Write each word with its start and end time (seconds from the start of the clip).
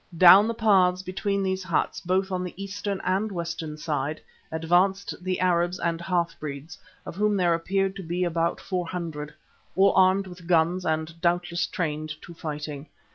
Down 0.17 0.47
the 0.47 0.55
paths 0.55 1.03
between 1.03 1.43
these 1.43 1.61
huts, 1.61 1.99
both 2.01 2.31
on 2.31 2.43
the 2.43 2.55
eastern 2.57 2.99
and 3.03 3.29
the 3.29 3.35
western 3.35 3.77
side, 3.77 4.19
advanced 4.51 5.13
the 5.23 5.39
Arabs 5.39 5.77
and 5.79 6.01
half 6.01 6.39
breeds, 6.39 6.75
of 7.05 7.15
whom 7.15 7.37
there 7.37 7.53
appeared 7.53 7.95
to 7.97 8.01
be 8.03 8.23
about 8.23 8.59
four 8.59 8.87
hundred, 8.87 9.31
all 9.75 9.93
armed 9.95 10.25
with 10.25 10.47
guns 10.47 10.87
and 10.87 11.21
doubtless 11.21 11.67
trained 11.67 12.19
to 12.23 12.33
fighting. 12.33 12.87